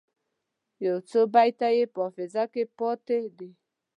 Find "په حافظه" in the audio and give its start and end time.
1.93-2.43